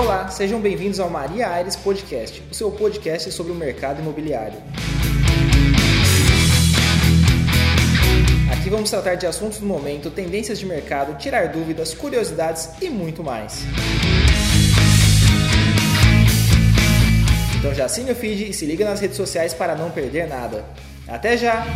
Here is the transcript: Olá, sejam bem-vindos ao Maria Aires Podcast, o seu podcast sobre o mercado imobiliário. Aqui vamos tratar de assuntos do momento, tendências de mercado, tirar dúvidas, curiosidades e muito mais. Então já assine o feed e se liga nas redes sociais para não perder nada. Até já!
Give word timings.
Olá, 0.00 0.28
sejam 0.28 0.58
bem-vindos 0.58 0.98
ao 0.98 1.10
Maria 1.10 1.46
Aires 1.50 1.76
Podcast, 1.76 2.42
o 2.50 2.54
seu 2.54 2.70
podcast 2.70 3.30
sobre 3.32 3.52
o 3.52 3.54
mercado 3.54 4.00
imobiliário. 4.00 4.56
Aqui 8.50 8.70
vamos 8.70 8.88
tratar 8.88 9.16
de 9.16 9.26
assuntos 9.26 9.58
do 9.58 9.66
momento, 9.66 10.10
tendências 10.10 10.58
de 10.58 10.64
mercado, 10.64 11.18
tirar 11.18 11.48
dúvidas, 11.48 11.92
curiosidades 11.92 12.70
e 12.80 12.88
muito 12.88 13.22
mais. 13.22 13.60
Então 17.58 17.74
já 17.74 17.84
assine 17.84 18.10
o 18.10 18.14
feed 18.14 18.48
e 18.48 18.54
se 18.54 18.64
liga 18.64 18.86
nas 18.86 19.00
redes 19.00 19.18
sociais 19.18 19.52
para 19.52 19.74
não 19.76 19.90
perder 19.90 20.26
nada. 20.26 20.64
Até 21.06 21.36
já! 21.36 21.66